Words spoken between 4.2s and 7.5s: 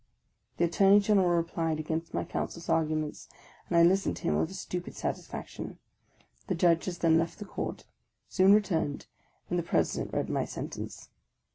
him with a stupid satisfaction. The Judges then left the